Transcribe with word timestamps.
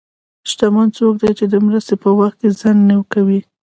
شتمن 0.49 0.87
څوک 0.97 1.13
دی 1.21 1.31
چې 1.39 1.45
د 1.53 1.55
مرستې 1.65 1.95
په 2.03 2.09
وخت 2.19 2.37
کې 2.41 2.49
ځنډ 2.59 2.79
نه 2.89 2.95
کوي. 3.13 3.39